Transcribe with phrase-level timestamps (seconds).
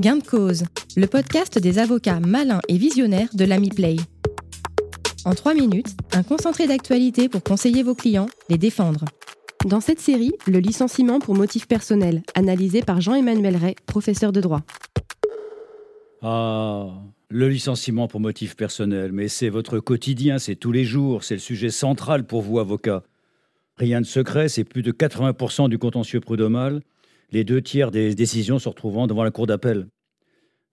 [0.00, 0.64] Gain de cause,
[0.96, 3.96] le podcast des avocats malins et visionnaires de l'Ami Play.
[5.26, 9.04] En trois minutes, un concentré d'actualité pour conseiller vos clients, les défendre.
[9.66, 14.62] Dans cette série, le licenciement pour motif personnel, analysé par Jean-Emmanuel Ray, professeur de droit.
[16.22, 16.86] Ah,
[17.28, 21.40] le licenciement pour motif personnel, mais c'est votre quotidien, c'est tous les jours, c'est le
[21.40, 23.02] sujet central pour vous, avocats.
[23.76, 26.80] Rien de secret, c'est plus de 80% du contentieux prud'homal,
[27.32, 29.86] les deux tiers des décisions se retrouvant devant la cour d'appel.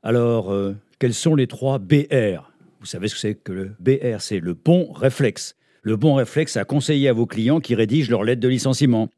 [0.03, 4.21] Alors, euh, quels sont les trois BR Vous savez ce que c'est que le BR
[4.21, 5.55] C'est le bon réflexe.
[5.81, 9.09] Le bon réflexe à conseiller à vos clients qui rédigent leur lettre de licenciement.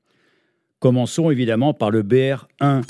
[0.80, 2.84] Commençons évidemment par le BR1.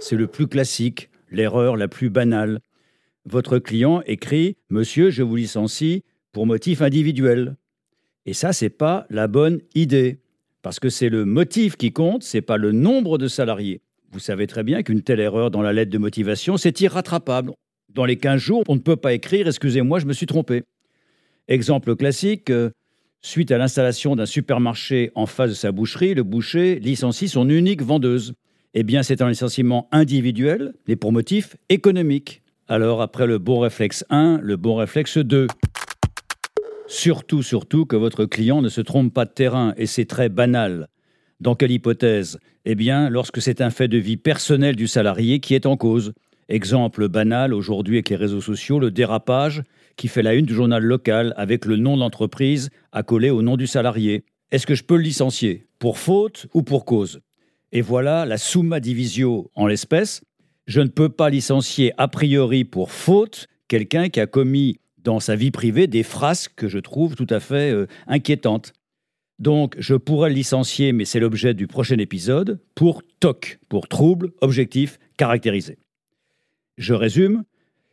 [0.00, 2.60] C'est le plus classique, l'erreur la plus banale.
[3.26, 7.56] Votre client écrit Monsieur, je vous licencie pour motif individuel.
[8.26, 10.20] Et ça, c'est pas la bonne idée.
[10.62, 13.80] Parce que c'est le motif qui compte, c'est pas le nombre de salariés.
[14.12, 17.52] Vous savez très bien qu'une telle erreur dans la lettre de motivation, c'est irrattrapable.
[17.88, 20.64] Dans les 15 jours, on ne peut pas écrire Excusez-moi, je me suis trompé.
[21.48, 22.70] Exemple classique euh,
[23.22, 27.82] suite à l'installation d'un supermarché en face de sa boucherie, le boucher licencie son unique
[27.82, 28.34] vendeuse.
[28.74, 32.42] Eh bien, c'est un licenciement individuel, mais pour motif économique.
[32.68, 35.48] Alors, après le bon réflexe 1, le bon réflexe 2.
[36.92, 40.88] Surtout, surtout que votre client ne se trompe pas de terrain, et c'est très banal.
[41.38, 42.40] Dans quelle hypothèse?
[42.64, 46.12] Eh bien, lorsque c'est un fait de vie personnelle du salarié qui est en cause.
[46.48, 49.62] Exemple banal aujourd'hui avec les réseaux sociaux, le dérapage
[49.94, 53.56] qui fait la une du journal local avec le nom de l'entreprise accolé au nom
[53.56, 54.24] du salarié.
[54.50, 55.68] Est-ce que je peux le licencier?
[55.78, 57.20] Pour faute ou pour cause?
[57.70, 60.22] Et voilà la summa divisio en l'espèce.
[60.66, 65.36] Je ne peux pas licencier a priori pour faute quelqu'un qui a commis dans sa
[65.36, 68.72] vie privée des phrases que je trouve tout à fait euh, inquiétantes.
[69.38, 74.32] Donc, je pourrais le licencier, mais c'est l'objet du prochain épisode, pour TOC, pour trouble
[74.42, 75.78] objectif caractérisé.
[76.76, 77.44] Je résume.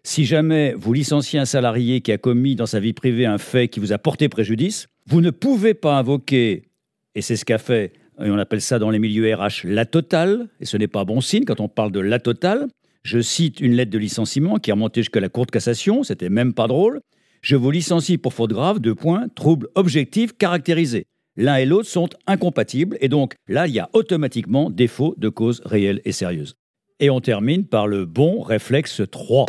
[0.03, 3.67] Si jamais vous licenciez un salarié qui a commis dans sa vie privée un fait
[3.67, 6.70] qui vous a porté préjudice, vous ne pouvez pas invoquer,
[7.15, 7.93] et c'est ce qu'a fait,
[8.23, 11.21] et on appelle ça dans les milieux RH, la totale, et ce n'est pas bon
[11.21, 12.67] signe quand on parle de la totale,
[13.03, 16.30] je cite une lettre de licenciement qui a remonté jusqu'à la Cour de cassation, c'était
[16.30, 17.02] même pas drôle.
[17.41, 21.05] Je vous licencie pour faute grave, deux points, trouble objectif caractérisé.
[21.35, 25.61] L'un et l'autre sont incompatibles et donc là, il y a automatiquement défaut de cause
[25.65, 26.55] réelle et sérieuse.
[26.99, 29.45] Et on termine par le bon réflexe 3.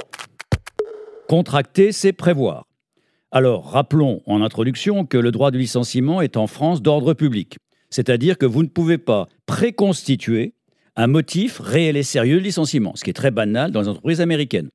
[1.29, 2.65] Contracter, c'est prévoir.
[3.31, 7.57] Alors, rappelons en introduction que le droit de licenciement est en France d'ordre public.
[7.91, 10.55] C'est-à-dire que vous ne pouvez pas préconstituer
[10.99, 14.21] un motif réel et sérieux de licenciement, ce qui est très banal dans les entreprises
[14.21, 14.69] américaines.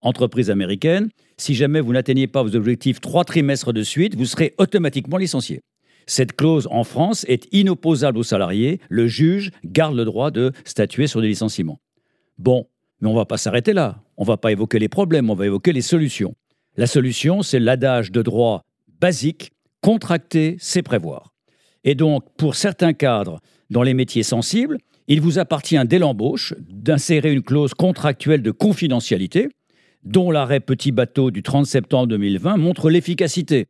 [0.00, 4.54] Entreprise américaine, si jamais vous n'atteignez pas vos objectifs trois trimestres de suite, vous serez
[4.58, 5.60] automatiquement licencié.
[6.06, 8.80] Cette clause en France est inopposable aux salariés.
[8.88, 11.78] Le juge garde le droit de statuer sur des licenciements.
[12.38, 12.66] Bon,
[13.00, 14.02] mais on ne va pas s'arrêter là.
[14.16, 16.34] On ne va pas évoquer les problèmes, on va évoquer les solutions.
[16.76, 18.64] La solution, c'est l'adage de droit
[19.00, 21.32] basique contracter, c'est prévoir.
[21.84, 23.38] Et donc, pour certains cadres
[23.70, 24.78] dans les métiers sensibles,
[25.08, 29.48] il vous appartient dès l'embauche d'insérer une clause contractuelle de confidentialité
[30.04, 33.66] dont l'arrêt Petit Bateau du 30 septembre 2020 montre l'efficacité.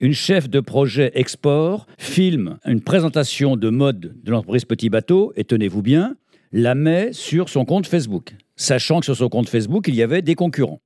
[0.00, 5.44] Une chef de projet export filme une présentation de mode de l'entreprise Petit Bateau et
[5.44, 6.16] tenez-vous bien,
[6.50, 10.22] la met sur son compte Facebook, sachant que sur son compte Facebook, il y avait
[10.22, 10.80] des concurrents.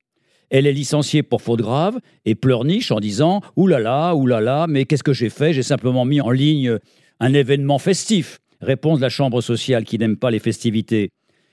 [0.50, 5.12] Elle est licenciée pour faute grave et pleurniche en disant Oulala, oulala, mais qu'est-ce que
[5.12, 5.52] j'ai fait?
[5.52, 6.78] J'ai simplement mis en ligne
[7.20, 8.40] un événement festif.
[8.60, 11.10] Réponse de la Chambre sociale qui n'aime pas les festivités.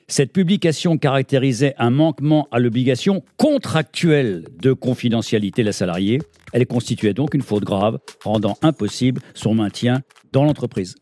[0.08, 6.20] Cette publication caractérisait un manquement à l'obligation contractuelle de confidentialité de la salariée.
[6.54, 10.02] Elle constituait donc une faute grave, rendant impossible son maintien
[10.32, 10.96] dans l'entreprise.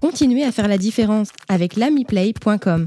[0.00, 2.86] Continuez à faire la différence avec lamiplay.com.